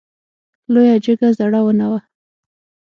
[0.73, 1.99] لویه جګه زړه ونه وه.